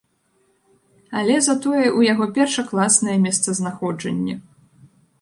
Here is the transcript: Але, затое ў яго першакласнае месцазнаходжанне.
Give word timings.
Але, 1.19 1.35
затое 1.49 1.83
ў 1.83 1.99
яго 2.13 2.25
першакласнае 2.39 3.17
месцазнаходжанне. 3.29 4.35